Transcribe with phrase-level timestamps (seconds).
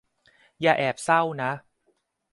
[0.61, 1.51] อย่าแอบเศร้านะ